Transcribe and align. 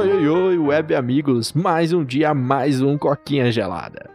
Oi, 0.00 0.08
oi, 0.10 0.28
oi, 0.28 0.58
web 0.58 0.94
amigos, 0.94 1.52
mais 1.52 1.92
um 1.92 2.02
dia, 2.02 2.32
mais 2.32 2.80
um 2.80 2.96
coquinha 2.96 3.52
gelada. 3.52 4.08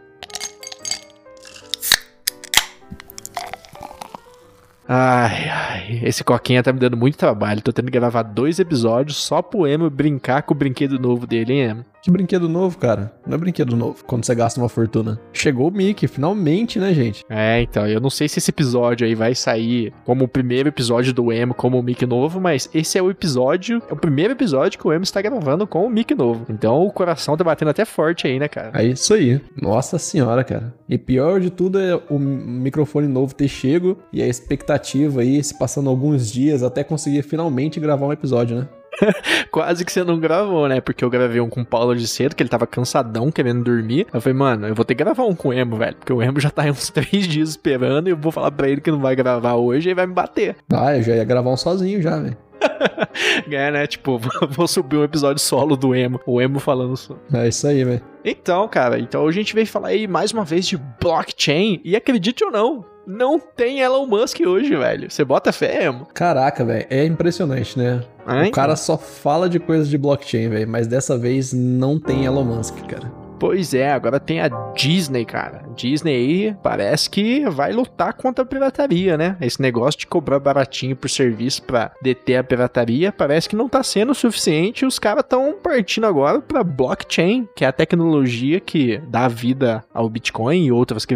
Ai, 4.88 5.48
ai, 5.48 6.00
esse 6.02 6.24
coquinha 6.24 6.60
tá 6.60 6.72
me 6.72 6.80
dando 6.80 6.96
muito 6.96 7.16
trabalho. 7.16 7.62
Tô 7.62 7.72
tendo 7.72 7.86
que 7.86 8.00
gravar 8.00 8.22
dois 8.22 8.58
episódios 8.58 9.16
só 9.16 9.40
pro 9.40 9.64
Emo 9.64 9.88
brincar 9.88 10.42
com 10.42 10.54
o 10.54 10.56
brinquedo 10.56 10.98
novo 10.98 11.24
dele, 11.24 11.52
hein, 11.52 11.60
Emo? 11.60 11.84
Que 12.06 12.10
brinquedo 12.12 12.48
novo, 12.48 12.78
cara? 12.78 13.12
Não 13.26 13.34
é 13.34 13.36
brinquedo 13.36 13.74
novo 13.74 14.04
quando 14.04 14.24
você 14.24 14.32
gasta 14.32 14.60
uma 14.60 14.68
fortuna. 14.68 15.18
Chegou 15.32 15.66
o 15.66 15.72
Mickey, 15.72 16.06
finalmente, 16.06 16.78
né, 16.78 16.94
gente? 16.94 17.24
É, 17.28 17.60
então, 17.62 17.84
eu 17.84 18.00
não 18.00 18.10
sei 18.10 18.28
se 18.28 18.38
esse 18.38 18.48
episódio 18.48 19.04
aí 19.04 19.12
vai 19.16 19.34
sair 19.34 19.92
como 20.04 20.22
o 20.22 20.28
primeiro 20.28 20.68
episódio 20.68 21.12
do 21.12 21.32
Emo, 21.32 21.52
como 21.52 21.76
o 21.76 21.82
Mickey 21.82 22.06
novo, 22.06 22.40
mas 22.40 22.70
esse 22.72 22.96
é 22.96 23.02
o 23.02 23.10
episódio, 23.10 23.82
é 23.90 23.92
o 23.92 23.96
primeiro 23.96 24.34
episódio 24.34 24.78
que 24.78 24.86
o 24.86 24.92
Emo 24.92 25.02
está 25.02 25.20
gravando 25.20 25.66
com 25.66 25.84
o 25.84 25.90
Mickey 25.90 26.14
novo. 26.14 26.46
Então 26.48 26.86
o 26.86 26.92
coração 26.92 27.36
tá 27.36 27.42
batendo 27.42 27.72
até 27.72 27.84
forte 27.84 28.28
aí, 28.28 28.38
né, 28.38 28.46
cara? 28.46 28.70
É 28.80 28.84
isso 28.84 29.12
aí. 29.12 29.40
Nossa 29.60 29.98
senhora, 29.98 30.44
cara. 30.44 30.72
E 30.88 30.96
pior 30.96 31.40
de 31.40 31.50
tudo 31.50 31.76
é 31.80 32.00
o 32.08 32.20
microfone 32.20 33.08
novo 33.08 33.34
ter 33.34 33.48
chego 33.48 33.98
e 34.12 34.22
a 34.22 34.28
expectativa 34.28 35.22
aí, 35.22 35.42
se 35.42 35.58
passando 35.58 35.90
alguns 35.90 36.30
dias 36.30 36.62
até 36.62 36.84
conseguir 36.84 37.22
finalmente 37.22 37.80
gravar 37.80 38.06
um 38.06 38.12
episódio, 38.12 38.58
né? 38.58 38.68
Quase 39.50 39.84
que 39.84 39.92
você 39.92 40.04
não 40.04 40.18
gravou, 40.18 40.68
né? 40.68 40.80
Porque 40.80 41.04
eu 41.04 41.10
gravei 41.10 41.40
um 41.40 41.48
com 41.48 41.60
o 41.60 41.66
Paulo 41.66 41.94
de 41.94 42.06
cedo, 42.06 42.34
que 42.34 42.42
ele 42.42 42.50
tava 42.50 42.66
cansadão, 42.66 43.30
querendo 43.30 43.64
dormir. 43.64 44.06
Eu 44.12 44.20
falei, 44.20 44.38
mano, 44.38 44.66
eu 44.66 44.74
vou 44.74 44.84
ter 44.84 44.94
que 44.94 45.04
gravar 45.04 45.24
um 45.24 45.34
com 45.34 45.48
o 45.48 45.52
Emo, 45.52 45.76
velho. 45.76 45.96
Porque 45.96 46.12
o 46.12 46.22
Emo 46.22 46.40
já 46.40 46.50
tá 46.50 46.62
aí 46.62 46.70
uns 46.70 46.88
três 46.90 47.26
dias 47.26 47.50
esperando 47.50 48.08
e 48.08 48.10
eu 48.10 48.16
vou 48.16 48.32
falar 48.32 48.50
pra 48.50 48.68
ele 48.68 48.80
que 48.80 48.90
não 48.90 49.00
vai 49.00 49.16
gravar 49.16 49.54
hoje 49.54 49.90
e 49.90 49.94
vai 49.94 50.06
me 50.06 50.14
bater. 50.14 50.56
Ah, 50.72 50.96
eu 50.96 51.02
já 51.02 51.16
ia 51.16 51.24
gravar 51.24 51.50
um 51.50 51.56
sozinho 51.56 52.00
já, 52.00 52.18
velho. 52.18 52.36
é, 53.50 53.70
né? 53.70 53.86
Tipo, 53.86 54.18
vou 54.48 54.66
subir 54.66 54.96
um 54.96 55.04
episódio 55.04 55.40
solo 55.42 55.76
do 55.76 55.94
Emo. 55.94 56.20
O 56.26 56.40
Emo 56.40 56.58
falando 56.58 56.96
só. 56.96 57.16
É 57.32 57.48
isso 57.48 57.66
aí, 57.66 57.84
velho. 57.84 58.02
Então, 58.24 58.66
cara, 58.68 58.98
então 58.98 59.26
a 59.26 59.32
gente 59.32 59.54
veio 59.54 59.66
falar 59.66 59.88
aí 59.88 60.06
mais 60.06 60.32
uma 60.32 60.44
vez 60.44 60.66
de 60.66 60.76
blockchain. 60.76 61.80
E 61.84 61.94
acredite 61.94 62.44
ou 62.44 62.50
não, 62.50 62.84
não 63.06 63.38
tem 63.38 63.80
Elon 63.80 64.06
Musk 64.06 64.40
hoje, 64.40 64.74
velho. 64.74 65.10
Você 65.10 65.24
bota 65.24 65.52
fé, 65.52 65.84
Emo? 65.84 66.06
Caraca, 66.12 66.64
velho. 66.64 66.86
É 66.90 67.04
impressionante, 67.04 67.78
né? 67.78 68.02
Ah, 68.26 68.34
o 68.34 68.38
então. 68.40 68.50
cara 68.50 68.74
só 68.76 68.98
fala 68.98 69.48
de 69.48 69.60
coisas 69.60 69.88
de 69.88 69.96
blockchain, 69.96 70.48
velho. 70.48 70.68
Mas 70.68 70.86
dessa 70.86 71.16
vez 71.16 71.52
não 71.52 72.00
tem 72.00 72.24
Elon 72.24 72.44
Musk, 72.44 72.76
cara. 72.88 73.25
Pois 73.38 73.74
é, 73.74 73.92
agora 73.92 74.18
tem 74.18 74.40
a 74.40 74.48
Disney, 74.74 75.24
cara. 75.24 75.64
Disney 75.76 76.14
aí 76.14 76.56
parece 76.62 77.08
que 77.10 77.48
vai 77.50 77.72
lutar 77.72 78.14
contra 78.14 78.44
a 78.44 78.46
pirataria, 78.46 79.16
né? 79.16 79.36
Esse 79.40 79.60
negócio 79.60 80.00
de 80.00 80.06
cobrar 80.06 80.38
baratinho 80.38 80.96
por 80.96 81.08
serviço 81.08 81.62
para 81.62 81.92
deter 82.02 82.38
a 82.38 82.44
pirataria 82.44 83.12
parece 83.12 83.48
que 83.48 83.56
não 83.56 83.68
tá 83.68 83.82
sendo 83.82 84.12
o 84.12 84.14
suficiente. 84.14 84.86
Os 84.86 84.98
caras 84.98 85.24
estão 85.24 85.54
partindo 85.62 86.06
agora 86.06 86.40
para 86.40 86.64
blockchain, 86.64 87.46
que 87.54 87.64
é 87.64 87.68
a 87.68 87.72
tecnologia 87.72 88.58
que 88.58 88.98
dá 89.08 89.28
vida 89.28 89.84
ao 89.92 90.08
Bitcoin 90.08 90.64
e 90.64 90.72
outras 90.72 91.06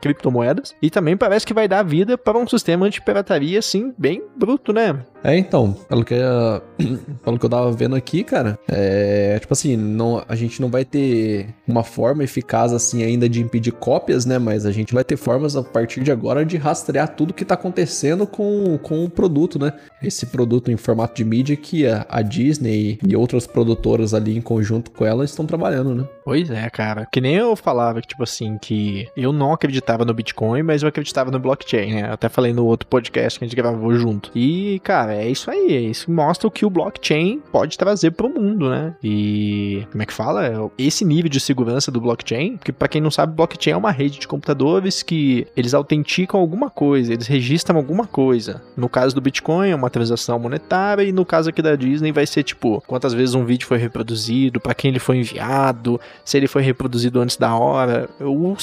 criptomoedas. 0.00 0.74
E 0.82 0.90
também 0.90 1.16
parece 1.16 1.46
que 1.46 1.54
vai 1.54 1.68
dar 1.68 1.84
vida 1.84 2.18
para 2.18 2.38
um 2.38 2.46
sistema 2.46 2.90
de 2.90 3.00
pirataria 3.00 3.58
assim 3.58 3.94
bem 3.96 4.22
bruto, 4.36 4.72
né? 4.72 4.98
É, 5.24 5.36
então, 5.36 5.72
pelo 5.88 6.04
que, 6.04 6.14
pelo 7.24 7.38
que 7.38 7.46
eu 7.46 7.50
tava 7.50 7.70
vendo 7.72 7.94
aqui, 7.94 8.24
cara, 8.24 8.58
é 8.68 9.38
tipo 9.38 9.52
assim, 9.52 9.76
não, 9.76 10.24
a 10.28 10.34
gente 10.34 10.60
não 10.60 10.68
vai 10.68 10.84
ter 10.84 11.48
uma 11.66 11.84
forma 11.84 12.24
eficaz 12.24 12.72
assim 12.72 13.02
ainda 13.02 13.28
de 13.28 13.40
impedir 13.40 13.72
cópias, 13.72 14.26
né? 14.26 14.38
Mas 14.38 14.66
a 14.66 14.72
gente 14.72 14.92
vai 14.92 15.04
ter 15.04 15.16
formas 15.16 15.56
a 15.56 15.62
partir 15.62 16.02
de 16.02 16.10
agora 16.10 16.44
de 16.44 16.56
rastrear 16.56 17.14
tudo 17.14 17.34
que 17.34 17.44
tá 17.44 17.54
acontecendo 17.54 18.26
com, 18.26 18.78
com 18.78 19.04
o 19.04 19.10
produto, 19.10 19.58
né? 19.58 19.72
Esse 20.02 20.26
produto 20.26 20.70
em 20.70 20.76
formato 20.76 21.14
de 21.14 21.24
mídia 21.24 21.56
que 21.56 21.86
a, 21.86 22.06
a 22.08 22.22
Disney 22.22 22.98
e 23.06 23.16
outras 23.16 23.46
produtoras 23.46 24.14
ali 24.14 24.36
em 24.36 24.40
conjunto 24.40 24.90
com 24.90 25.04
ela 25.04 25.24
estão 25.24 25.46
trabalhando, 25.46 25.94
né? 25.94 26.04
Pois 26.24 26.50
é, 26.50 26.68
cara. 26.70 27.06
Que 27.10 27.20
nem 27.20 27.34
eu 27.34 27.54
falava 27.56 28.00
que, 28.00 28.08
tipo 28.08 28.22
assim, 28.22 28.58
que 28.58 29.08
eu 29.16 29.32
não 29.32 29.52
acreditava 29.52 30.04
no 30.04 30.14
Bitcoin, 30.14 30.62
mas 30.62 30.82
eu 30.82 30.88
acreditava 30.88 31.30
no 31.30 31.38
blockchain, 31.38 31.94
né? 31.94 32.08
Eu 32.08 32.12
até 32.12 32.28
falei 32.28 32.52
no 32.52 32.64
outro 32.64 32.88
podcast 32.88 33.38
que 33.38 33.44
a 33.44 33.48
gente 33.48 33.56
gravou 33.56 33.94
junto. 33.94 34.30
E, 34.34 34.80
cara, 34.80 35.11
é 35.12 35.28
isso 35.28 35.50
aí. 35.50 35.90
Isso 35.90 36.10
mostra 36.10 36.48
o 36.48 36.50
que 36.50 36.64
o 36.64 36.70
blockchain 36.70 37.42
pode 37.50 37.76
trazer 37.78 38.12
para 38.12 38.26
o 38.26 38.30
mundo, 38.30 38.68
né? 38.68 38.94
E 39.02 39.86
como 39.90 40.02
é 40.02 40.06
que 40.06 40.12
fala? 40.12 40.70
Esse 40.78 41.04
nível 41.04 41.30
de 41.30 41.40
segurança 41.40 41.90
do 41.90 42.00
blockchain, 42.00 42.56
porque 42.56 42.72
para 42.72 42.88
quem 42.88 43.00
não 43.00 43.10
sabe, 43.10 43.34
blockchain 43.34 43.74
é 43.74 43.76
uma 43.76 43.90
rede 43.90 44.18
de 44.18 44.28
computadores 44.28 45.02
que 45.02 45.46
eles 45.56 45.74
autenticam 45.74 46.40
alguma 46.40 46.70
coisa, 46.70 47.12
eles 47.12 47.26
registram 47.26 47.76
alguma 47.76 48.06
coisa. 48.06 48.62
No 48.76 48.88
caso 48.88 49.14
do 49.14 49.20
Bitcoin 49.20 49.70
é 49.70 49.74
uma 49.74 49.90
transação 49.90 50.38
monetária 50.38 51.02
e 51.02 51.12
no 51.12 51.24
caso 51.24 51.50
aqui 51.50 51.62
da 51.62 51.76
Disney 51.76 52.12
vai 52.12 52.26
ser 52.26 52.42
tipo 52.42 52.82
quantas 52.86 53.12
vezes 53.12 53.34
um 53.34 53.44
vídeo 53.44 53.66
foi 53.66 53.78
reproduzido, 53.78 54.60
para 54.60 54.74
quem 54.74 54.90
ele 54.90 54.98
foi 54.98 55.18
enviado, 55.18 56.00
se 56.24 56.36
ele 56.36 56.46
foi 56.46 56.62
reproduzido 56.62 57.20
antes 57.20 57.36
da 57.36 57.54
hora. 57.54 58.08
O, 58.20 58.56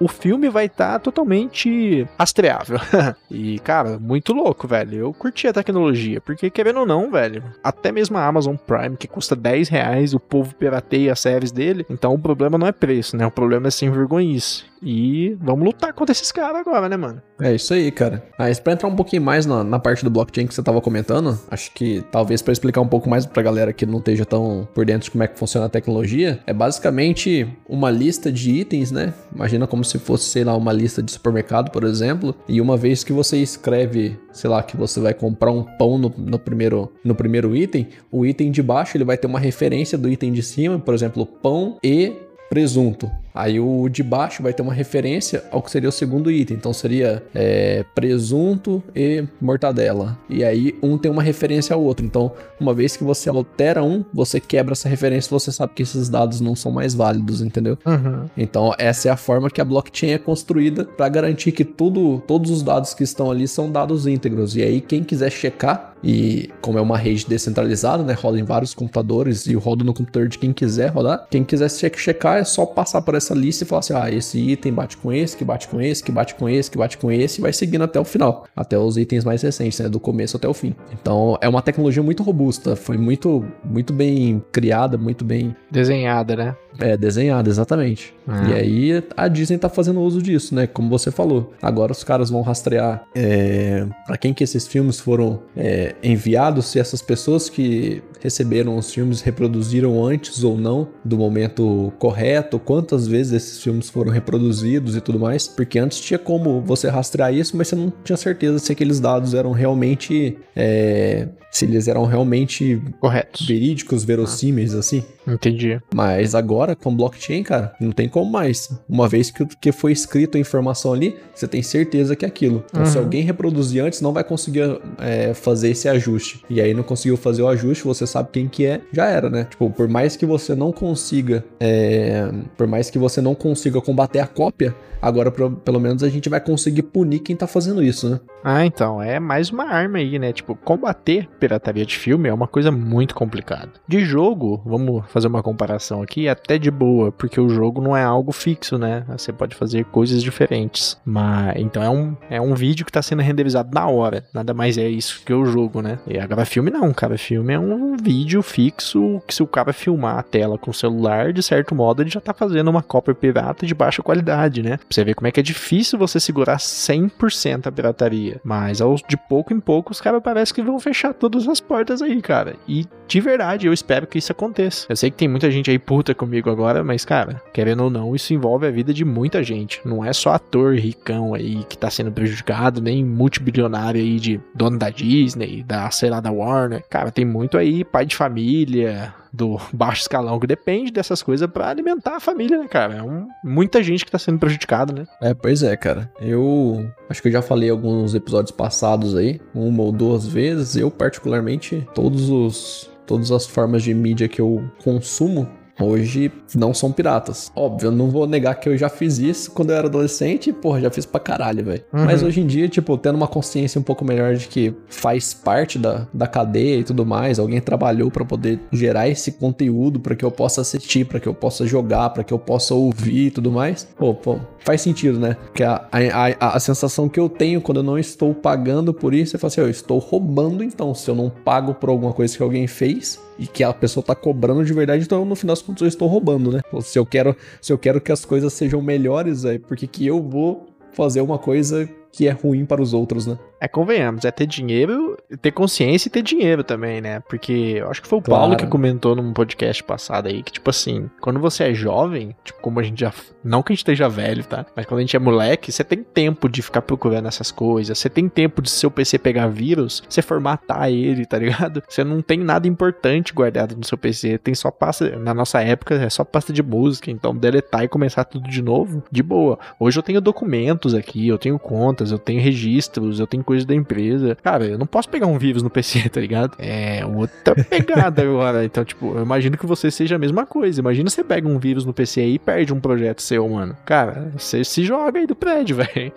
o 0.00 0.08
filme 0.08 0.48
vai 0.48 0.66
estar 0.66 0.92
tá 0.94 0.98
totalmente 0.98 2.06
rastreável. 2.18 2.78
e 3.30 3.58
cara, 3.60 3.98
muito 3.98 4.32
louco, 4.32 4.66
velho. 4.66 4.98
Eu 4.98 5.12
curti 5.12 5.46
a 5.48 5.52
tecnologia 5.52 5.95
tecnologia. 5.96 6.20
Porque, 6.20 6.50
querendo 6.50 6.80
ou 6.80 6.86
não, 6.86 7.10
velho, 7.10 7.42
até 7.62 7.90
mesmo 7.90 8.16
a 8.16 8.26
Amazon 8.26 8.56
Prime, 8.56 8.96
que 8.96 9.08
custa 9.08 9.34
10 9.34 9.68
reais, 9.68 10.14
o 10.14 10.20
povo 10.20 10.54
pirateia 10.54 11.12
as 11.12 11.20
séries 11.20 11.50
dele. 11.50 11.84
Então 11.88 12.14
o 12.14 12.18
problema 12.18 12.58
não 12.58 12.66
é 12.66 12.72
preço, 12.72 13.16
né? 13.16 13.26
O 13.26 13.30
problema 13.30 13.68
é 13.68 13.70
sem 13.70 13.90
vergonhice. 13.90 14.64
E 14.82 15.36
vamos 15.40 15.64
lutar 15.64 15.92
contra 15.92 16.12
esses 16.12 16.30
caras 16.30 16.60
agora, 16.60 16.88
né, 16.88 16.96
mano? 16.96 17.22
É 17.40 17.54
isso 17.54 17.74
aí, 17.74 17.90
cara. 17.90 18.24
Mas 18.38 18.58
pra 18.58 18.72
entrar 18.72 18.88
um 18.88 18.96
pouquinho 18.96 19.22
mais 19.22 19.44
na, 19.44 19.62
na 19.62 19.78
parte 19.78 20.02
do 20.02 20.10
blockchain 20.10 20.46
que 20.46 20.54
você 20.54 20.62
tava 20.62 20.80
comentando, 20.80 21.38
acho 21.50 21.70
que 21.72 22.02
talvez 22.10 22.40
para 22.40 22.52
explicar 22.52 22.80
um 22.80 22.88
pouco 22.88 23.10
mais 23.10 23.26
pra 23.26 23.42
galera 23.42 23.72
que 23.72 23.84
não 23.84 23.98
esteja 23.98 24.24
tão 24.24 24.66
por 24.74 24.86
dentro 24.86 25.04
de 25.04 25.10
como 25.10 25.22
é 25.22 25.28
que 25.28 25.38
funciona 25.38 25.66
a 25.66 25.68
tecnologia, 25.68 26.40
é 26.46 26.52
basicamente 26.52 27.46
uma 27.68 27.90
lista 27.90 28.32
de 28.32 28.50
itens, 28.52 28.90
né? 28.90 29.12
Imagina 29.34 29.66
como 29.66 29.84
se 29.84 29.98
fosse, 29.98 30.30
sei 30.30 30.44
lá, 30.44 30.56
uma 30.56 30.72
lista 30.72 31.02
de 31.02 31.12
supermercado, 31.12 31.70
por 31.70 31.84
exemplo, 31.84 32.34
e 32.48 32.60
uma 32.60 32.76
vez 32.76 33.04
que 33.04 33.12
você 33.12 33.36
escreve, 33.36 34.18
sei 34.32 34.48
lá, 34.48 34.62
que 34.62 34.76
você 34.76 34.98
vai 34.98 35.12
comprar 35.12 35.50
um 35.50 35.62
pão 35.62 35.98
no, 35.98 36.12
no 36.16 36.38
primeiro, 36.38 36.90
no 37.04 37.14
primeiro 37.14 37.54
item, 37.54 37.88
o 38.10 38.24
item 38.24 38.50
de 38.50 38.62
baixo 38.62 38.96
ele 38.96 39.04
vai 39.04 39.18
ter 39.18 39.26
uma 39.26 39.38
referência 39.38 39.98
do 39.98 40.08
item 40.08 40.32
de 40.32 40.42
cima, 40.42 40.78
por 40.78 40.94
exemplo, 40.94 41.26
pão 41.26 41.76
e 41.84 42.14
presunto. 42.48 43.10
Aí 43.36 43.60
o 43.60 43.86
de 43.90 44.02
baixo 44.02 44.42
vai 44.42 44.54
ter 44.54 44.62
uma 44.62 44.72
referência 44.72 45.44
ao 45.50 45.60
que 45.60 45.70
seria 45.70 45.90
o 45.90 45.92
segundo 45.92 46.30
item. 46.30 46.56
Então 46.56 46.72
seria 46.72 47.22
é, 47.34 47.84
presunto 47.94 48.82
e 48.94 49.24
mortadela. 49.38 50.18
E 50.26 50.42
aí 50.42 50.74
um 50.82 50.96
tem 50.96 51.10
uma 51.10 51.22
referência 51.22 51.74
ao 51.74 51.82
outro. 51.82 52.04
Então, 52.06 52.32
uma 52.58 52.72
vez 52.72 52.96
que 52.96 53.04
você 53.04 53.28
altera 53.28 53.84
um, 53.84 54.02
você 54.12 54.40
quebra 54.40 54.72
essa 54.72 54.88
referência, 54.88 55.28
você 55.28 55.52
sabe 55.52 55.74
que 55.74 55.82
esses 55.82 56.08
dados 56.08 56.40
não 56.40 56.56
são 56.56 56.72
mais 56.72 56.94
válidos, 56.94 57.42
entendeu? 57.42 57.76
Uhum. 57.84 58.24
Então, 58.38 58.72
essa 58.78 59.08
é 59.08 59.12
a 59.12 59.16
forma 59.18 59.50
que 59.50 59.60
a 59.60 59.64
blockchain 59.64 60.12
é 60.12 60.18
construída 60.18 60.84
para 60.86 61.06
garantir 61.10 61.52
que 61.52 61.64
tudo, 61.64 62.22
todos 62.26 62.50
os 62.50 62.62
dados 62.62 62.94
que 62.94 63.04
estão 63.04 63.30
ali 63.30 63.46
são 63.46 63.70
dados 63.70 64.06
íntegros. 64.06 64.56
E 64.56 64.62
aí, 64.62 64.80
quem 64.80 65.04
quiser 65.04 65.30
checar, 65.30 65.94
e 66.02 66.50
como 66.60 66.78
é 66.78 66.80
uma 66.80 66.96
rede 66.96 67.26
descentralizada, 67.26 68.02
né, 68.02 68.12
roda 68.12 68.38
em 68.38 68.44
vários 68.44 68.72
computadores 68.72 69.46
e 69.46 69.54
roda 69.54 69.82
no 69.82 69.92
computador 69.92 70.28
de 70.28 70.38
quem 70.38 70.52
quiser 70.52 70.88
rodar, 70.88 71.26
quem 71.30 71.42
quiser 71.42 71.68
checar 71.68 72.35
é 72.38 72.44
só 72.44 72.66
passar 72.66 73.02
por 73.02 73.14
essa 73.14 73.34
lista 73.34 73.64
e 73.64 73.66
falar 73.66 73.80
assim: 73.80 73.94
ah, 73.94 74.10
esse 74.10 74.38
item 74.38 74.72
bate 74.72 74.96
com 74.96 75.12
esse, 75.12 75.36
que 75.36 75.44
bate 75.44 75.68
com 75.68 75.80
esse, 75.80 76.02
que 76.02 76.12
bate 76.12 76.34
com 76.34 76.48
esse, 76.48 76.70
que 76.70 76.78
bate 76.78 76.98
com 76.98 77.10
esse, 77.10 77.40
e 77.40 77.42
vai 77.42 77.52
seguindo 77.52 77.84
até 77.84 77.98
o 77.98 78.04
final, 78.04 78.46
até 78.54 78.78
os 78.78 78.96
itens 78.96 79.24
mais 79.24 79.42
recentes, 79.42 79.78
né? 79.80 79.88
Do 79.88 80.00
começo 80.00 80.36
até 80.36 80.48
o 80.48 80.54
fim. 80.54 80.74
Então 80.92 81.36
é 81.40 81.48
uma 81.48 81.62
tecnologia 81.62 82.02
muito 82.02 82.22
robusta, 82.22 82.76
foi 82.76 82.96
muito, 82.96 83.44
muito 83.64 83.92
bem 83.92 84.42
criada, 84.52 84.96
muito 84.96 85.24
bem 85.24 85.54
desenhada, 85.70 86.36
né? 86.36 86.56
É, 86.78 86.96
desenhada, 86.96 87.48
exatamente. 87.48 88.14
Ah. 88.26 88.48
E 88.48 88.52
aí 88.54 89.04
a 89.16 89.28
Disney 89.28 89.58
tá 89.58 89.68
fazendo 89.68 90.00
uso 90.00 90.20
disso, 90.20 90.54
né? 90.54 90.66
Como 90.66 90.88
você 90.88 91.10
falou. 91.10 91.52
Agora 91.60 91.92
os 91.92 92.02
caras 92.04 92.30
vão 92.30 92.42
rastrear 92.42 93.04
é, 93.14 93.86
para 94.06 94.16
quem 94.16 94.34
que 94.34 94.44
esses 94.44 94.66
filmes 94.66 95.00
foram 95.00 95.40
é, 95.56 95.94
enviados, 96.02 96.66
se 96.66 96.78
essas 96.78 97.02
pessoas 97.02 97.48
que 97.48 98.02
receberam 98.20 98.76
os 98.76 98.92
filmes 98.92 99.20
reproduziram 99.20 100.04
antes 100.04 100.42
ou 100.42 100.56
não 100.56 100.88
do 101.04 101.16
momento 101.16 101.92
correto, 101.98 102.58
quantas 102.58 103.06
vezes 103.06 103.32
esses 103.32 103.62
filmes 103.62 103.88
foram 103.88 104.10
reproduzidos 104.10 104.96
e 104.96 105.00
tudo 105.00 105.18
mais. 105.18 105.46
Porque 105.46 105.78
antes 105.78 106.00
tinha 106.00 106.18
como 106.18 106.60
você 106.60 106.88
rastrear 106.88 107.32
isso, 107.32 107.56
mas 107.56 107.68
você 107.68 107.76
não 107.76 107.92
tinha 108.04 108.16
certeza 108.16 108.58
se 108.58 108.72
aqueles 108.72 109.00
dados 109.00 109.34
eram 109.34 109.52
realmente. 109.52 110.36
É, 110.54 111.28
se 111.50 111.64
eles 111.64 111.88
eram 111.88 112.04
realmente 112.04 112.82
corretos, 113.00 113.46
verídicos, 113.46 114.04
verossímeis, 114.04 114.74
assim. 114.74 115.02
Entendi. 115.26 115.80
Mas 115.94 116.34
agora 116.34 116.65
agora 116.66 116.74
com 116.74 116.94
blockchain, 116.94 117.42
cara, 117.42 117.74
não 117.80 117.92
tem 117.92 118.08
como 118.08 118.30
mais. 118.30 118.68
Uma 118.88 119.08
vez 119.08 119.30
que, 119.30 119.46
que 119.46 119.70
foi 119.70 119.92
escrito 119.92 120.36
a 120.36 120.40
informação 120.40 120.92
ali, 120.92 121.16
você 121.34 121.46
tem 121.46 121.62
certeza 121.62 122.16
que 122.16 122.24
é 122.24 122.28
aquilo. 122.28 122.64
Então, 122.68 122.82
uhum. 122.82 122.86
se 122.86 122.98
alguém 122.98 123.22
reproduzir 123.22 123.84
antes, 123.84 124.00
não 124.00 124.12
vai 124.12 124.24
conseguir 124.24 124.80
é, 124.98 125.32
fazer 125.32 125.70
esse 125.70 125.88
ajuste. 125.88 126.44
E 126.50 126.60
aí 126.60 126.74
não 126.74 126.82
conseguiu 126.82 127.16
fazer 127.16 127.42
o 127.42 127.48
ajuste, 127.48 127.84
você 127.84 128.06
sabe 128.06 128.30
quem 128.32 128.48
que 128.48 128.66
é, 128.66 128.80
já 128.92 129.06
era, 129.06 129.30
né? 129.30 129.44
Tipo, 129.44 129.70
por 129.70 129.88
mais 129.88 130.16
que 130.16 130.26
você 130.26 130.54
não 130.54 130.72
consiga, 130.72 131.44
é, 131.60 132.28
por 132.56 132.66
mais 132.66 132.90
que 132.90 132.98
você 132.98 133.20
não 133.20 133.34
consiga 133.34 133.80
combater 133.80 134.18
a 134.18 134.26
cópia, 134.26 134.74
Agora, 135.00 135.30
pelo 135.30 135.78
menos, 135.78 136.02
a 136.02 136.08
gente 136.08 136.28
vai 136.28 136.40
conseguir 136.40 136.82
punir 136.82 137.20
quem 137.20 137.36
tá 137.36 137.46
fazendo 137.46 137.82
isso, 137.82 138.08
né? 138.08 138.20
Ah, 138.42 138.64
então, 138.64 139.02
é 139.02 139.20
mais 139.20 139.50
uma 139.50 139.64
arma 139.64 139.98
aí, 139.98 140.18
né? 140.18 140.32
Tipo, 140.32 140.56
combater 140.56 141.28
pirataria 141.38 141.84
de 141.84 141.96
filme 141.96 142.28
é 142.28 142.32
uma 142.32 142.46
coisa 142.48 142.70
muito 142.70 143.14
complicada. 143.14 143.70
De 143.86 144.00
jogo, 144.00 144.60
vamos 144.64 145.04
fazer 145.08 145.28
uma 145.28 145.42
comparação 145.42 146.02
aqui, 146.02 146.26
é 146.26 146.30
até 146.56 146.58
de 146.58 146.70
boa, 146.70 147.12
porque 147.12 147.40
o 147.40 147.48
jogo 147.48 147.80
não 147.80 147.96
é 147.96 148.02
algo 148.02 148.32
fixo, 148.32 148.78
né? 148.78 149.04
Você 149.16 149.32
pode 149.32 149.54
fazer 149.54 149.84
coisas 149.84 150.22
diferentes. 150.22 150.98
Mas, 151.04 151.54
então 151.56 151.82
é 151.82 151.90
um, 151.90 152.16
é 152.28 152.40
um 152.40 152.54
vídeo 152.54 152.84
que 152.84 152.92
tá 152.92 153.02
sendo 153.02 153.22
renderizado 153.22 153.70
na 153.72 153.86
hora. 153.86 154.24
Nada 154.32 154.52
mais 154.52 154.78
é 154.78 154.88
isso 154.88 155.22
que 155.24 155.32
o 155.32 155.44
jogo, 155.44 155.82
né? 155.82 155.98
E 156.06 156.18
agora 156.18 156.44
filme 156.44 156.70
não, 156.70 156.92
cara. 156.92 157.18
Filme 157.18 157.52
é 157.52 157.58
um 157.58 157.96
vídeo 157.96 158.42
fixo 158.42 159.22
que 159.26 159.34
se 159.34 159.42
o 159.42 159.46
cara 159.46 159.72
filmar 159.72 160.18
a 160.18 160.22
tela 160.22 160.58
com 160.58 160.70
o 160.70 160.74
celular, 160.74 161.32
de 161.32 161.42
certo 161.42 161.74
modo, 161.74 162.02
ele 162.02 162.10
já 162.10 162.20
tá 162.20 162.32
fazendo 162.32 162.68
uma 162.68 162.82
cópia 162.82 163.14
pirata 163.14 163.66
de 163.66 163.74
baixa 163.74 164.02
qualidade, 164.02 164.62
né? 164.62 164.78
Pra 164.78 164.86
você 164.90 165.04
ver 165.04 165.14
como 165.14 165.28
é 165.28 165.30
que 165.30 165.40
é 165.40 165.42
difícil 165.42 165.98
você 165.98 166.18
segurar 166.18 166.56
100% 166.56 167.66
a 167.66 167.72
pirataria. 167.72 168.40
Mas 168.42 168.80
aos, 168.80 169.02
de 169.06 169.16
pouco 169.16 169.52
em 169.52 169.60
pouco 169.60 169.92
os 169.92 170.00
caras 170.00 170.22
parece 170.22 170.54
que 170.54 170.62
vão 170.62 170.80
fechar 170.80 171.12
todas 171.12 171.46
as 171.48 171.60
portas 171.60 172.00
aí, 172.00 172.20
cara. 172.22 172.56
E 172.66 172.86
de 173.06 173.20
verdade, 173.20 173.66
eu 173.66 173.72
espero 173.72 174.06
que 174.06 174.18
isso 174.18 174.32
aconteça. 174.32 174.86
Eu 174.88 174.96
sei 174.96 175.10
que 175.10 175.16
tem 175.16 175.28
muita 175.28 175.50
gente 175.50 175.70
aí 175.70 175.78
puta 175.78 176.14
comigo 176.14 176.45
agora, 176.50 176.82
mas 176.84 177.04
cara, 177.04 177.42
querendo 177.52 177.84
ou 177.84 177.90
não, 177.90 178.14
isso 178.14 178.32
envolve 178.32 178.66
a 178.66 178.70
vida 178.70 178.92
de 178.92 179.04
muita 179.04 179.42
gente. 179.42 179.80
Não 179.84 180.04
é 180.04 180.12
só 180.12 180.32
ator 180.32 180.74
ricão 180.74 181.34
aí 181.34 181.64
que 181.64 181.76
tá 181.76 181.90
sendo 181.90 182.12
prejudicado, 182.12 182.80
nem 182.80 183.04
multibilionário 183.04 184.00
aí 184.00 184.18
de 184.18 184.40
dono 184.54 184.78
da 184.78 184.90
Disney, 184.90 185.62
da, 185.62 185.90
sei 185.90 186.10
lá, 186.10 186.20
da 186.20 186.30
Warner. 186.30 186.84
Cara, 186.88 187.10
tem 187.10 187.24
muito 187.24 187.56
aí 187.58 187.84
pai 187.84 188.04
de 188.06 188.16
família, 188.16 189.14
do 189.36 189.60
baixo 189.72 190.02
escalão 190.02 190.40
que 190.40 190.46
depende 190.46 190.90
dessas 190.90 191.22
coisas 191.22 191.48
para 191.48 191.68
alimentar 191.68 192.16
a 192.16 192.20
família, 192.20 192.58
né, 192.58 192.66
cara? 192.66 192.94
É 192.94 193.02
um, 193.02 193.28
muita 193.44 193.82
gente 193.82 194.04
que 194.04 194.10
tá 194.10 194.18
sendo 194.18 194.38
prejudicada, 194.38 194.92
né? 194.92 195.06
É, 195.20 195.34
pois 195.34 195.62
é, 195.62 195.76
cara. 195.76 196.10
Eu 196.20 196.90
acho 197.08 197.20
que 197.20 197.28
eu 197.28 197.32
já 197.32 197.42
falei 197.42 197.68
alguns 197.68 198.14
episódios 198.14 198.50
passados 198.50 199.14
aí, 199.14 199.40
uma 199.54 199.82
ou 199.82 199.92
duas 199.92 200.26
vezes. 200.26 200.76
Eu, 200.76 200.90
particularmente, 200.90 201.86
todos 201.94 202.30
os 202.30 202.90
todas 203.06 203.30
as 203.30 203.46
formas 203.46 203.84
de 203.84 203.94
mídia 203.94 204.26
que 204.26 204.40
eu 204.40 204.68
consumo, 204.82 205.48
hoje 205.80 206.30
não 206.54 206.72
são 206.72 206.92
piratas. 206.92 207.50
Óbvio, 207.54 207.88
eu 207.88 207.92
não 207.92 208.10
vou 208.10 208.26
negar 208.26 208.54
que 208.54 208.68
eu 208.68 208.76
já 208.76 208.88
fiz 208.88 209.18
isso 209.18 209.50
quando 209.50 209.70
eu 209.70 209.76
era 209.76 209.86
adolescente, 209.88 210.50
e, 210.50 210.52
porra, 210.52 210.80
já 210.80 210.90
fiz 210.90 211.06
pra 211.06 211.20
caralho, 211.20 211.64
velho. 211.64 211.82
Uhum. 211.92 212.04
Mas 212.04 212.22
hoje 212.22 212.40
em 212.40 212.46
dia, 212.46 212.68
tipo, 212.68 212.96
tendo 212.96 213.16
uma 213.16 213.28
consciência 213.28 213.78
um 213.80 213.84
pouco 213.84 214.04
melhor 214.04 214.34
de 214.34 214.48
que 214.48 214.74
faz 214.88 215.34
parte 215.34 215.78
da, 215.78 216.06
da 216.12 216.26
cadeia 216.26 216.78
e 216.78 216.84
tudo 216.84 217.04
mais, 217.04 217.38
alguém 217.38 217.60
trabalhou 217.60 218.10
para 218.10 218.24
poder 218.24 218.60
gerar 218.72 219.08
esse 219.08 219.32
conteúdo 219.32 220.00
para 220.00 220.14
que 220.14 220.24
eu 220.24 220.30
possa 220.30 220.60
assistir, 220.60 221.04
para 221.04 221.20
que 221.20 221.26
eu 221.26 221.34
possa 221.34 221.66
jogar, 221.66 222.10
para 222.10 222.24
que 222.24 222.32
eu 222.32 222.38
possa 222.38 222.74
ouvir 222.74 223.26
e 223.26 223.30
tudo 223.30 223.50
mais. 223.50 223.86
Pô, 223.96 224.14
pô, 224.14 224.38
faz 224.60 224.80
sentido, 224.80 225.18
né? 225.18 225.36
Porque 225.46 225.62
a, 225.62 225.86
a, 225.90 226.26
a, 226.40 226.56
a 226.56 226.60
sensação 226.60 227.08
que 227.08 227.20
eu 227.20 227.28
tenho 227.28 227.60
quando 227.60 227.78
eu 227.78 227.82
não 227.82 227.98
estou 227.98 228.34
pagando 228.34 228.92
por 228.92 229.14
isso, 229.14 229.36
é 229.36 229.38
falar 229.38 229.48
assim, 229.48 229.60
eu 229.60 229.70
estou 229.70 229.98
roubando 229.98 230.62
então, 230.62 230.94
se 230.94 231.08
eu 231.10 231.14
não 231.14 231.30
pago 231.30 231.74
por 231.74 231.88
alguma 231.88 232.12
coisa 232.12 232.36
que 232.36 232.42
alguém 232.42 232.66
fez, 232.66 233.20
e 233.38 233.46
que 233.46 233.62
a 233.62 233.72
pessoa 233.72 234.04
tá 234.04 234.14
cobrando 234.14 234.64
de 234.64 234.72
verdade, 234.72 235.04
então 235.04 235.24
no 235.24 235.36
final 235.36 235.54
das 235.54 235.62
contas 235.62 235.82
eu 235.82 235.88
estou 235.88 236.08
roubando, 236.08 236.52
né? 236.52 236.60
Se 236.80 236.98
eu 236.98 237.06
quero, 237.06 237.36
se 237.60 237.72
eu 237.72 237.78
quero 237.78 238.00
que 238.00 238.10
as 238.12 238.24
coisas 238.24 238.52
sejam 238.52 238.80
melhores, 238.80 239.44
é 239.44 239.58
porque 239.58 239.86
que 239.86 240.06
eu 240.06 240.22
vou 240.22 240.66
fazer 240.92 241.20
uma 241.20 241.38
coisa 241.38 241.88
que 242.10 242.26
é 242.26 242.30
ruim 242.30 242.64
para 242.64 242.80
os 242.80 242.94
outros, 242.94 243.26
né? 243.26 243.38
É, 243.60 243.68
convenhamos, 243.68 244.24
é 244.24 244.30
ter 244.30 244.46
dinheiro, 244.46 245.16
ter 245.40 245.50
consciência 245.50 246.08
e 246.08 246.10
ter 246.10 246.22
dinheiro 246.22 246.62
também, 246.62 247.00
né? 247.00 247.20
Porque 247.20 247.76
eu 247.78 247.90
acho 247.90 248.02
que 248.02 248.08
foi 248.08 248.18
o 248.18 248.22
claro. 248.22 248.42
Paulo 248.42 248.56
que 248.56 248.66
comentou 248.66 249.14
num 249.14 249.32
podcast 249.32 249.82
passado 249.82 250.28
aí 250.28 250.42
que, 250.42 250.52
tipo 250.52 250.68
assim, 250.70 251.10
quando 251.20 251.40
você 251.40 251.64
é 251.64 251.74
jovem, 251.74 252.34
tipo, 252.44 252.60
como 252.60 252.80
a 252.80 252.82
gente 252.82 253.00
já. 253.00 253.12
Não 253.42 253.62
que 253.62 253.72
a 253.72 253.74
gente 253.74 253.80
esteja 253.80 254.08
velho, 254.08 254.44
tá? 254.44 254.66
Mas 254.74 254.86
quando 254.86 254.98
a 254.98 255.02
gente 255.02 255.16
é 255.16 255.18
moleque, 255.18 255.70
você 255.70 255.84
tem 255.84 256.02
tempo 256.02 256.48
de 256.48 256.62
ficar 256.62 256.82
procurando 256.82 257.28
essas 257.28 257.50
coisas, 257.50 257.98
você 257.98 258.10
tem 258.10 258.28
tempo 258.28 258.60
de 258.60 258.70
seu 258.70 258.90
PC 258.90 259.18
pegar 259.18 259.46
vírus, 259.46 260.02
você 260.08 260.20
formatar 260.20 260.90
ele, 260.90 261.24
tá 261.24 261.38
ligado? 261.38 261.82
Você 261.88 262.02
não 262.04 262.20
tem 262.20 262.38
nada 262.38 262.66
importante 262.66 263.32
guardado 263.32 263.76
no 263.76 263.84
seu 263.84 263.96
PC, 263.96 264.38
tem 264.38 264.54
só 264.54 264.70
pasta. 264.70 265.16
Na 265.16 265.32
nossa 265.32 265.60
época, 265.62 265.94
é 265.94 266.10
só 266.10 266.24
pasta 266.24 266.52
de 266.52 266.62
música, 266.62 267.10
então 267.10 267.34
deletar 267.34 267.84
e 267.84 267.88
começar 267.88 268.24
tudo 268.24 268.48
de 268.48 268.60
novo, 268.60 269.02
de 269.10 269.22
boa. 269.22 269.58
Hoje 269.78 269.98
eu 269.98 270.02
tenho 270.02 270.20
documentos 270.20 270.94
aqui, 270.94 271.28
eu 271.28 271.38
tenho 271.38 271.58
contas 271.58 272.06
eu 272.10 272.18
tenho 272.18 272.40
registros, 272.40 273.20
eu 273.20 273.26
tenho 273.26 273.44
coisas 273.46 273.64
da 273.64 273.74
empresa. 273.74 274.36
Cara, 274.42 274.66
eu 274.66 274.76
não 274.76 274.86
posso 274.86 275.08
pegar 275.08 275.26
um 275.26 275.38
vírus 275.38 275.62
no 275.62 275.70
PC, 275.70 276.08
tá 276.10 276.20
ligado? 276.20 276.56
É 276.58 277.06
outra 277.06 277.54
pegada 277.64 278.20
agora. 278.22 278.64
Então, 278.64 278.84
tipo, 278.84 279.14
eu 279.16 279.22
imagino 279.22 279.56
que 279.56 279.64
você 279.64 279.90
seja 279.90 280.16
a 280.16 280.18
mesma 280.18 280.44
coisa. 280.44 280.80
Imagina 280.80 281.08
você 281.08 281.24
pega 281.24 281.48
um 281.48 281.58
vírus 281.58 281.84
no 281.84 281.94
PC 281.94 282.20
aí 282.20 282.34
e 282.34 282.38
perde 282.38 282.74
um 282.74 282.80
projeto 282.80 283.22
seu, 283.22 283.48
mano. 283.48 283.76
Cara, 283.86 284.32
você 284.36 284.64
se 284.64 284.84
joga 284.84 285.18
aí 285.18 285.26
do 285.26 285.36
prédio, 285.36 285.76
velho. 285.80 286.12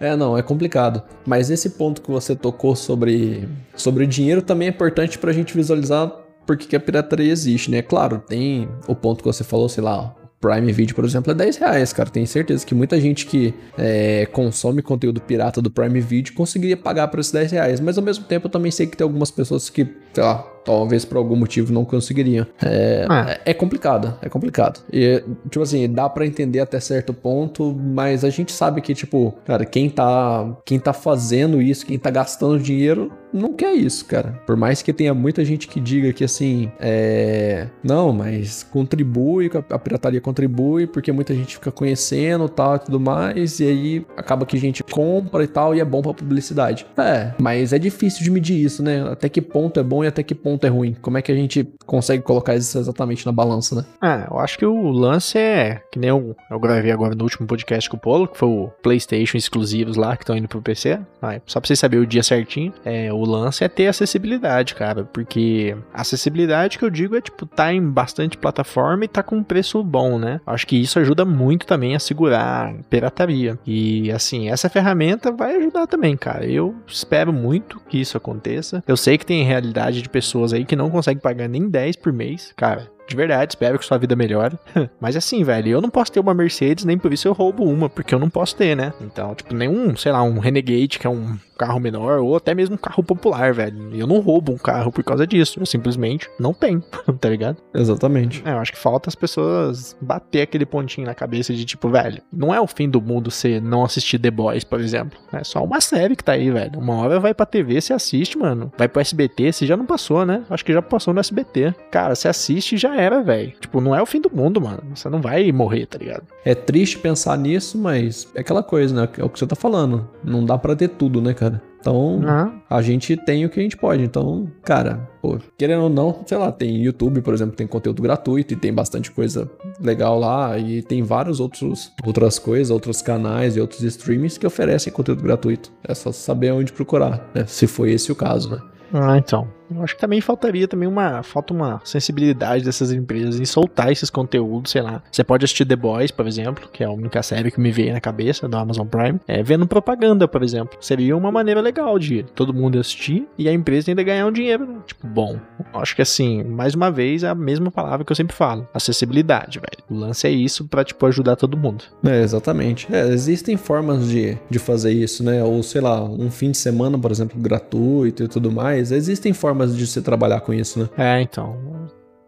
É, 0.00 0.16
não, 0.16 0.36
é 0.36 0.42
complicado. 0.42 1.02
Mas 1.24 1.50
esse 1.50 1.70
ponto 1.70 2.02
que 2.02 2.10
você 2.10 2.34
tocou 2.34 2.74
sobre, 2.74 3.48
sobre 3.74 4.04
o 4.04 4.06
dinheiro 4.06 4.42
também 4.42 4.68
é 4.68 4.70
importante 4.70 5.18
pra 5.18 5.32
gente 5.32 5.54
visualizar 5.54 6.10
porque 6.46 6.66
que 6.66 6.74
a 6.74 6.80
pirataria 6.80 7.30
existe, 7.30 7.70
né? 7.70 7.80
Claro, 7.80 8.18
tem 8.18 8.68
o 8.88 8.94
ponto 8.96 9.22
que 9.22 9.26
você 9.26 9.44
falou, 9.44 9.68
sei 9.68 9.84
lá, 9.84 10.12
Prime 10.40 10.72
Video, 10.72 10.94
por 10.94 11.04
exemplo, 11.04 11.30
é 11.32 11.34
10 11.34 11.58
reais, 11.58 11.92
cara. 11.92 12.08
Tenho 12.08 12.26
certeza 12.26 12.64
que 12.64 12.74
muita 12.74 12.98
gente 12.98 13.26
que 13.26 13.54
é, 13.76 14.26
consome 14.32 14.80
conteúdo 14.80 15.20
pirata 15.20 15.60
do 15.60 15.70
Prime 15.70 16.00
Video 16.00 16.32
conseguiria 16.32 16.78
pagar 16.78 17.08
por 17.08 17.20
esses 17.20 17.30
10 17.30 17.52
reais. 17.52 17.80
Mas 17.80 17.98
ao 17.98 18.04
mesmo 18.04 18.24
tempo 18.24 18.46
eu 18.46 18.50
também 18.50 18.72
sei 18.72 18.86
que 18.86 18.96
tem 18.96 19.04
algumas 19.04 19.30
pessoas 19.30 19.68
que, 19.68 19.86
sei 20.14 20.24
lá, 20.24 20.38
talvez 20.64 21.04
por 21.04 21.16
algum 21.16 21.36
motivo 21.36 21.72
não 21.72 21.84
conseguiriam. 21.84 22.46
É, 22.62 23.06
ah. 23.08 23.38
é 23.44 23.54
complicado, 23.54 24.16
é 24.22 24.28
complicado. 24.28 24.80
E, 24.92 25.22
tipo 25.48 25.62
assim, 25.62 25.90
dá 25.90 26.08
para 26.08 26.26
entender 26.26 26.60
até 26.60 26.78
certo 26.80 27.12
ponto, 27.12 27.74
mas 27.74 28.24
a 28.24 28.30
gente 28.30 28.52
sabe 28.52 28.80
que, 28.80 28.94
tipo, 28.94 29.34
cara, 29.44 29.64
quem 29.64 29.88
tá, 29.88 30.56
quem 30.64 30.78
tá 30.78 30.92
fazendo 30.92 31.60
isso, 31.60 31.86
quem 31.86 31.98
tá 31.98 32.10
gastando 32.10 32.58
dinheiro, 32.58 33.12
não 33.32 33.52
quer 33.52 33.74
isso, 33.74 34.04
cara. 34.04 34.40
Por 34.46 34.56
mais 34.56 34.82
que 34.82 34.92
tenha 34.92 35.14
muita 35.14 35.44
gente 35.44 35.68
que 35.68 35.80
diga 35.80 36.12
que, 36.12 36.24
assim, 36.24 36.70
é. 36.80 37.68
Não, 37.82 38.12
mas 38.12 38.62
contribui, 38.62 39.50
a 39.70 39.78
pirataria 39.78 40.20
contribui, 40.20 40.86
porque 40.86 41.12
muita 41.12 41.34
gente 41.34 41.54
fica 41.54 41.70
conhecendo 41.70 42.48
tal 42.48 42.76
e 42.76 42.78
tudo 42.80 43.00
mais, 43.00 43.60
e 43.60 43.64
aí 43.66 44.06
acaba 44.16 44.44
que 44.44 44.56
a 44.56 44.60
gente 44.60 44.82
compra 44.82 45.44
e 45.44 45.46
tal, 45.46 45.74
e 45.74 45.80
é 45.80 45.84
bom 45.84 46.02
pra 46.02 46.12
publicidade. 46.12 46.86
É, 46.98 47.32
mas 47.40 47.72
é 47.72 47.78
difícil 47.78 48.24
de 48.24 48.30
medir 48.30 48.62
isso, 48.62 48.82
né? 48.82 49.08
Até 49.10 49.28
que 49.28 49.40
ponto 49.40 49.78
é 49.78 49.82
bom 49.82 50.04
e 50.04 50.06
até 50.06 50.22
que 50.22 50.34
ponto 50.34 50.49
ponto 50.50 50.66
é 50.66 50.68
ruim? 50.68 50.96
Como 51.00 51.16
é 51.16 51.22
que 51.22 51.30
a 51.30 51.34
gente 51.34 51.68
consegue 51.86 52.22
colocar 52.22 52.56
isso 52.56 52.76
exatamente 52.78 53.24
na 53.24 53.32
balança, 53.32 53.76
né? 53.76 53.84
Ah, 54.00 54.26
eu 54.30 54.38
acho 54.38 54.58
que 54.58 54.66
o 54.66 54.90
lance 54.90 55.38
é 55.38 55.82
que 55.92 55.98
nem 55.98 56.10
eu, 56.10 56.36
eu 56.50 56.58
gravei 56.58 56.90
agora 56.90 57.14
no 57.14 57.22
último 57.22 57.46
podcast 57.46 57.88
com 57.88 57.96
o 57.96 58.00
Polo, 58.00 58.26
que 58.26 58.36
foi 58.36 58.48
o 58.48 58.70
PlayStation 58.82 59.36
exclusivos 59.36 59.96
lá 59.96 60.16
que 60.16 60.24
estão 60.24 60.36
indo 60.36 60.48
pro 60.48 60.60
PC. 60.60 60.98
Ah, 61.22 61.40
só 61.46 61.60
pra 61.60 61.68
vocês 61.68 61.78
saberem 61.78 62.04
o 62.04 62.08
dia 62.08 62.22
certinho. 62.22 62.72
É, 62.84 63.12
o 63.12 63.24
lance 63.24 63.62
é 63.62 63.68
ter 63.68 63.86
acessibilidade, 63.86 64.74
cara, 64.74 65.04
porque 65.04 65.76
acessibilidade 65.92 66.78
que 66.78 66.84
eu 66.84 66.90
digo 66.90 67.16
é 67.16 67.20
tipo 67.20 67.46
tá 67.46 67.72
em 67.72 67.82
bastante 67.82 68.36
plataforma 68.36 69.04
e 69.04 69.08
tá 69.08 69.22
com 69.22 69.36
um 69.36 69.44
preço 69.44 69.82
bom, 69.84 70.18
né? 70.18 70.40
Acho 70.46 70.66
que 70.66 70.80
isso 70.80 70.98
ajuda 70.98 71.24
muito 71.24 71.66
também 71.66 71.94
a 71.94 72.00
segurar 72.00 72.74
pirataria. 72.88 73.58
E 73.66 74.10
assim, 74.10 74.48
essa 74.48 74.68
ferramenta 74.68 75.30
vai 75.30 75.56
ajudar 75.56 75.86
também, 75.86 76.16
cara. 76.16 76.44
Eu 76.46 76.74
espero 76.86 77.32
muito 77.32 77.80
que 77.88 78.00
isso 78.00 78.16
aconteça. 78.16 78.82
Eu 78.86 78.96
sei 78.96 79.16
que 79.16 79.26
tem 79.26 79.44
realidade 79.44 80.02
de 80.02 80.08
pessoas 80.08 80.39
pessoas 80.40 80.52
aí 80.52 80.64
que 80.64 80.76
não 80.76 80.90
conseguem 80.90 81.20
pagar 81.20 81.48
nem 81.48 81.68
10 81.68 81.96
por 81.96 82.12
mês, 82.12 82.52
cara, 82.56 82.90
de 83.06 83.14
verdade, 83.16 83.52
espero 83.52 83.78
que 83.78 83.84
sua 83.84 83.98
vida 83.98 84.16
melhore. 84.16 84.58
Mas 85.00 85.16
assim, 85.16 85.42
velho, 85.42 85.68
eu 85.68 85.80
não 85.80 85.90
posso 85.90 86.12
ter 86.12 86.20
uma 86.20 86.32
Mercedes, 86.32 86.84
nem 86.84 86.96
por 86.96 87.12
isso 87.12 87.28
eu 87.28 87.32
roubo 87.32 87.64
uma, 87.64 87.88
porque 87.88 88.14
eu 88.14 88.18
não 88.18 88.30
posso 88.30 88.56
ter, 88.56 88.76
né? 88.76 88.92
Então, 89.00 89.34
tipo, 89.34 89.54
nenhum, 89.54 89.94
sei 89.96 90.12
lá, 90.12 90.22
um 90.22 90.38
Renegade, 90.38 90.98
que 90.98 91.06
é 91.06 91.10
um 91.10 91.36
carro 91.60 91.78
menor, 91.78 92.20
ou 92.20 92.36
até 92.36 92.54
mesmo 92.54 92.76
um 92.76 92.78
carro 92.78 93.02
popular, 93.02 93.52
velho. 93.52 93.94
Eu 93.94 94.06
não 94.06 94.20
roubo 94.20 94.52
um 94.52 94.56
carro 94.56 94.90
por 94.90 95.04
causa 95.04 95.26
disso. 95.26 95.60
Eu 95.60 95.66
simplesmente 95.66 96.26
não 96.38 96.54
tenho, 96.54 96.80
tá 97.20 97.28
ligado? 97.28 97.58
Exatamente. 97.74 98.42
É, 98.46 98.52
eu 98.52 98.58
acho 98.58 98.72
que 98.72 98.78
falta 98.78 99.10
as 99.10 99.14
pessoas 99.14 99.94
bater 100.00 100.40
aquele 100.40 100.64
pontinho 100.64 101.06
na 101.06 101.14
cabeça 101.14 101.52
de 101.52 101.64
tipo, 101.66 101.90
velho, 101.90 102.22
não 102.32 102.54
é 102.54 102.60
o 102.60 102.66
fim 102.66 102.88
do 102.88 103.00
mundo 103.00 103.30
você 103.30 103.60
não 103.60 103.84
assistir 103.84 104.18
The 104.18 104.30
Boys, 104.30 104.64
por 104.64 104.80
exemplo. 104.80 105.18
É 105.32 105.44
só 105.44 105.62
uma 105.62 105.80
série 105.82 106.16
que 106.16 106.24
tá 106.24 106.32
aí, 106.32 106.50
velho. 106.50 106.78
Uma 106.78 106.94
hora 106.96 107.20
vai 107.20 107.34
pra 107.34 107.44
TV, 107.44 107.78
você 107.78 107.92
assiste, 107.92 108.38
mano. 108.38 108.72
Vai 108.78 108.88
pro 108.88 109.00
SBT, 109.00 109.52
você 109.52 109.66
já 109.66 109.76
não 109.76 109.84
passou, 109.84 110.24
né? 110.24 110.42
Acho 110.48 110.64
que 110.64 110.72
já 110.72 110.80
passou 110.80 111.12
no 111.12 111.20
SBT. 111.20 111.74
Cara, 111.90 112.14
você 112.14 112.28
assiste 112.28 112.74
e 112.74 112.78
já 112.78 112.96
era, 112.96 113.22
velho. 113.22 113.52
Tipo, 113.60 113.80
não 113.80 113.94
é 113.94 114.00
o 114.00 114.06
fim 114.06 114.20
do 114.20 114.30
mundo, 114.34 114.60
mano. 114.60 114.82
Você 114.94 115.10
não 115.10 115.20
vai 115.20 115.52
morrer, 115.52 115.86
tá 115.86 115.98
ligado? 115.98 116.22
É 116.44 116.54
triste 116.54 116.98
pensar 116.98 117.36
nisso, 117.36 117.76
mas 117.76 118.28
é 118.34 118.40
aquela 118.40 118.62
coisa, 118.62 118.94
né? 118.94 119.08
É 119.18 119.24
o 119.24 119.28
que 119.28 119.38
você 119.38 119.46
tá 119.46 119.56
falando. 119.56 120.08
Não 120.24 120.44
dá 120.44 120.56
pra 120.56 120.74
ter 120.74 120.88
tudo, 120.88 121.20
né, 121.20 121.34
cara? 121.34 121.49
Então, 121.80 122.16
uhum. 122.16 122.60
a 122.68 122.82
gente 122.82 123.16
tem 123.16 123.44
o 123.46 123.48
que 123.48 123.58
a 123.58 123.62
gente 123.62 123.76
pode. 123.76 124.02
Então, 124.02 124.50
cara, 124.62 125.08
pô, 125.22 125.38
querendo 125.56 125.84
ou 125.84 125.88
não, 125.88 126.22
sei 126.26 126.36
lá, 126.36 126.52
tem 126.52 126.82
YouTube, 126.82 127.22
por 127.22 127.32
exemplo, 127.32 127.56
tem 127.56 127.66
conteúdo 127.66 128.02
gratuito 128.02 128.52
e 128.52 128.56
tem 128.56 128.72
bastante 128.72 129.10
coisa 129.10 129.50
legal 129.80 130.18
lá. 130.18 130.58
E 130.58 130.82
tem 130.82 131.02
vários 131.02 131.40
outros 131.40 131.90
outras 132.04 132.38
coisas, 132.38 132.70
outros 132.70 133.00
canais 133.00 133.56
e 133.56 133.60
outros 133.60 133.82
streamings 133.82 134.36
que 134.36 134.46
oferecem 134.46 134.92
conteúdo 134.92 135.22
gratuito. 135.22 135.72
É 135.82 135.94
só 135.94 136.12
saber 136.12 136.52
onde 136.52 136.72
procurar, 136.72 137.30
né? 137.34 137.46
Se 137.46 137.66
foi 137.66 137.92
esse 137.92 138.12
o 138.12 138.14
caso, 138.14 138.50
né? 138.50 138.60
Ah, 138.92 139.16
então. 139.16 139.48
Eu 139.74 139.82
acho 139.82 139.94
que 139.94 140.00
também 140.00 140.20
faltaria 140.20 140.66
também 140.66 140.88
uma. 140.88 141.22
Falta 141.22 141.52
uma 141.52 141.80
sensibilidade 141.84 142.64
dessas 142.64 142.92
empresas 142.92 143.38
em 143.38 143.44
soltar 143.44 143.90
esses 143.92 144.10
conteúdos, 144.10 144.72
sei 144.72 144.82
lá. 144.82 145.02
Você 145.10 145.22
pode 145.22 145.44
assistir 145.44 145.64
The 145.64 145.76
Boys, 145.76 146.10
por 146.10 146.26
exemplo, 146.26 146.68
que 146.72 146.82
é 146.82 146.86
a 146.86 146.90
única 146.90 147.22
série 147.22 147.50
que 147.50 147.60
me 147.60 147.70
veio 147.70 147.92
na 147.92 148.00
cabeça 148.00 148.48
do 148.48 148.56
Amazon 148.56 148.86
Prime. 148.86 149.20
É, 149.26 149.42
vendo 149.42 149.66
propaganda, 149.66 150.26
por 150.26 150.42
exemplo. 150.42 150.78
Seria 150.80 151.16
uma 151.16 151.30
maneira 151.30 151.60
legal 151.60 151.98
de 151.98 152.22
todo 152.34 152.54
mundo 152.54 152.78
assistir 152.78 153.26
e 153.38 153.48
a 153.48 153.52
empresa 153.52 153.90
ainda 153.90 154.02
ganhar 154.02 154.26
um 154.26 154.32
dinheiro. 154.32 154.66
Né? 154.66 154.78
Tipo, 154.86 155.06
bom. 155.06 155.38
Acho 155.74 155.94
que 155.94 156.02
assim, 156.02 156.42
mais 156.42 156.74
uma 156.74 156.90
vez, 156.90 157.22
é 157.22 157.28
a 157.28 157.34
mesma 157.34 157.70
palavra 157.70 158.04
que 158.04 158.12
eu 158.12 158.16
sempre 158.16 158.34
falo: 158.34 158.66
acessibilidade, 158.74 159.58
velho. 159.58 159.84
O 159.88 159.94
lance 159.94 160.26
é 160.26 160.30
isso 160.30 160.66
pra, 160.66 160.84
tipo, 160.84 161.04
ajudar 161.06 161.36
todo 161.36 161.56
mundo. 161.56 161.84
É, 162.04 162.22
exatamente. 162.22 162.88
É, 162.92 163.08
existem 163.08 163.56
formas 163.56 164.08
de, 164.08 164.36
de 164.48 164.58
fazer 164.58 164.92
isso, 164.92 165.22
né? 165.22 165.42
Ou 165.42 165.62
sei 165.62 165.80
lá, 165.80 166.02
um 166.02 166.30
fim 166.30 166.50
de 166.50 166.58
semana, 166.58 166.98
por 166.98 167.10
exemplo, 167.10 167.40
gratuito 167.40 168.24
e 168.24 168.28
tudo 168.28 168.50
mais. 168.50 168.92
Existem 168.92 169.32
formas 169.32 169.59
de 169.66 169.86
se 169.86 170.02
trabalhar 170.02 170.40
com 170.40 170.52
isso, 170.52 170.78
né? 170.78 170.88
É, 170.96 171.20
então. 171.22 171.56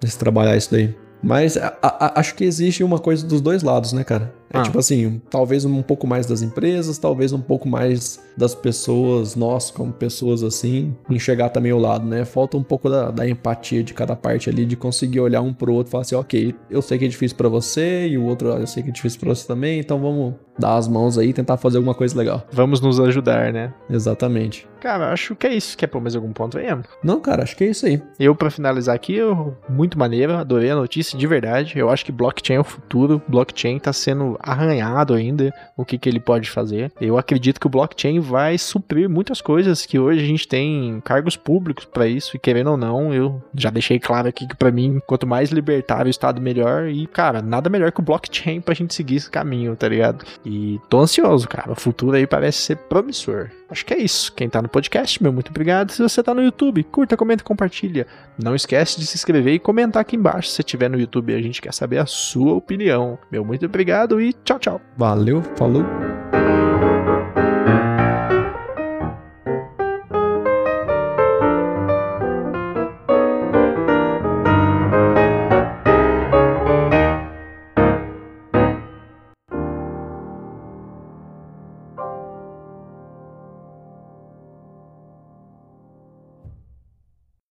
De 0.00 0.10
se 0.10 0.18
trabalhar 0.18 0.56
isso 0.56 0.70
daí. 0.70 0.94
Mas 1.22 1.56
a, 1.56 1.76
a, 1.80 2.20
acho 2.20 2.34
que 2.34 2.44
existe 2.44 2.82
uma 2.82 2.98
coisa 2.98 3.24
dos 3.26 3.40
dois 3.40 3.62
lados, 3.62 3.92
né, 3.92 4.02
cara? 4.02 4.34
É 4.52 4.58
ah. 4.58 4.62
tipo 4.62 4.78
assim, 4.78 5.20
talvez 5.30 5.64
um 5.64 5.82
pouco 5.82 6.06
mais 6.06 6.26
das 6.26 6.42
empresas, 6.42 6.98
talvez 6.98 7.32
um 7.32 7.40
pouco 7.40 7.68
mais 7.68 8.20
das 8.36 8.54
pessoas, 8.54 9.34
nós 9.34 9.70
como 9.70 9.92
pessoas 9.92 10.42
assim, 10.42 10.94
enxergar 11.08 11.50
também 11.50 11.72
o 11.72 11.78
lado, 11.78 12.06
né? 12.06 12.24
Falta 12.24 12.56
um 12.56 12.62
pouco 12.62 12.88
da, 12.88 13.10
da 13.10 13.28
empatia 13.28 13.82
de 13.82 13.94
cada 13.94 14.14
parte 14.14 14.50
ali, 14.50 14.64
de 14.64 14.76
conseguir 14.76 15.20
olhar 15.20 15.40
um 15.40 15.52
pro 15.52 15.72
outro 15.72 15.90
e 15.90 15.92
falar 15.92 16.02
assim, 16.02 16.14
ok, 16.14 16.54
eu 16.70 16.82
sei 16.82 16.98
que 16.98 17.04
é 17.04 17.08
difícil 17.08 17.36
para 17.36 17.48
você 17.48 18.08
e 18.08 18.18
o 18.18 18.24
outro 18.24 18.48
eu 18.48 18.66
sei 18.66 18.82
que 18.82 18.90
é 18.90 18.92
difícil 18.92 19.18
pra 19.20 19.30
você 19.30 19.46
também, 19.46 19.80
então 19.80 19.98
vamos 19.98 20.34
dar 20.58 20.76
as 20.76 20.86
mãos 20.86 21.18
aí 21.18 21.28
e 21.28 21.32
tentar 21.32 21.56
fazer 21.56 21.78
alguma 21.78 21.94
coisa 21.94 22.16
legal. 22.16 22.46
Vamos 22.52 22.80
nos 22.80 23.00
ajudar, 23.00 23.52
né? 23.52 23.72
Exatamente. 23.88 24.68
Cara, 24.80 25.12
acho 25.12 25.36
que 25.36 25.46
é 25.46 25.54
isso. 25.54 25.76
Quer 25.76 25.86
pôr 25.86 26.00
mais 26.00 26.16
algum 26.16 26.32
ponto 26.32 26.58
aí, 26.58 26.66
Não, 27.02 27.20
cara, 27.20 27.44
acho 27.44 27.56
que 27.56 27.64
é 27.64 27.68
isso 27.68 27.86
aí. 27.86 28.02
Eu, 28.18 28.34
para 28.34 28.50
finalizar 28.50 28.94
aqui, 28.94 29.14
eu, 29.14 29.56
muito 29.68 29.98
maneiro, 29.98 30.34
adorei 30.34 30.70
a 30.70 30.74
notícia 30.74 31.16
de 31.16 31.26
verdade. 31.26 31.78
Eu 31.78 31.88
acho 31.88 32.04
que 32.04 32.10
blockchain 32.10 32.56
é 32.56 32.60
o 32.60 32.64
futuro. 32.64 33.22
Blockchain 33.28 33.78
tá 33.78 33.92
sendo 33.92 34.36
arranhado 34.42 35.14
ainda 35.14 35.52
o 35.76 35.84
que, 35.84 35.98
que 35.98 36.08
ele 36.08 36.20
pode 36.20 36.50
fazer. 36.50 36.92
Eu 37.00 37.18
acredito 37.18 37.60
que 37.60 37.66
o 37.66 37.70
blockchain 37.70 38.20
vai 38.20 38.58
suprir 38.58 39.08
muitas 39.08 39.40
coisas 39.40 39.86
que 39.86 39.98
hoje 39.98 40.22
a 40.22 40.26
gente 40.26 40.46
tem 40.48 41.00
cargos 41.04 41.36
públicos 41.36 41.84
para 41.84 42.06
isso, 42.06 42.36
e 42.36 42.38
querendo 42.38 42.70
ou 42.70 42.76
não, 42.76 43.12
eu 43.12 43.42
já 43.54 43.70
deixei 43.70 43.98
claro 43.98 44.28
aqui 44.28 44.46
que 44.46 44.56
para 44.56 44.70
mim, 44.70 45.00
quanto 45.06 45.26
mais 45.26 45.50
libertário 45.50 46.06
o 46.06 46.10
Estado, 46.10 46.40
melhor. 46.40 46.88
E, 46.88 47.06
cara, 47.06 47.42
nada 47.42 47.70
melhor 47.70 47.92
que 47.92 48.00
o 48.00 48.04
blockchain 48.04 48.60
pra 48.60 48.74
gente 48.74 48.94
seguir 48.94 49.16
esse 49.16 49.30
caminho, 49.30 49.76
tá 49.76 49.88
ligado? 49.88 50.24
E 50.44 50.80
tô 50.88 51.00
ansioso, 51.00 51.48
cara. 51.48 51.72
O 51.72 51.74
futuro 51.76 52.16
aí 52.16 52.26
parece 52.26 52.58
ser 52.58 52.76
promissor. 52.76 53.50
Acho 53.72 53.86
que 53.86 53.94
é 53.94 53.98
isso. 53.98 54.32
Quem 54.34 54.50
tá 54.50 54.60
no 54.60 54.68
podcast, 54.68 55.22
meu 55.22 55.32
muito 55.32 55.48
obrigado. 55.48 55.92
Se 55.92 56.02
você 56.02 56.22
tá 56.22 56.34
no 56.34 56.42
YouTube, 56.42 56.84
curta, 56.84 57.16
comenta, 57.16 57.42
compartilha. 57.42 58.06
Não 58.36 58.54
esquece 58.54 59.00
de 59.00 59.06
se 59.06 59.16
inscrever 59.16 59.54
e 59.54 59.58
comentar 59.58 60.02
aqui 60.02 60.14
embaixo 60.14 60.50
se 60.50 60.60
estiver 60.60 60.90
no 60.90 61.00
YouTube. 61.00 61.34
A 61.34 61.40
gente 61.40 61.62
quer 61.62 61.72
saber 61.72 61.98
a 61.98 62.06
sua 62.06 62.52
opinião. 62.52 63.18
Meu 63.30 63.44
muito 63.44 63.64
obrigado 63.64 64.20
tchau, 64.44 64.58
tchau. 64.58 64.80
Valeu, 64.96 65.42
falou. 65.56 65.84